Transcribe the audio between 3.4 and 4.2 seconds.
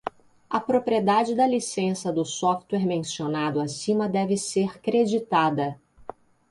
acima